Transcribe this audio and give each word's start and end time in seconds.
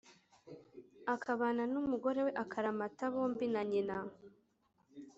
akabana 1.13 1.63
n’umugore 1.71 2.19
we 2.25 2.31
akaramata 2.43 3.05
bombi 3.13 3.45
na 3.53 3.61
nyina 3.69 3.97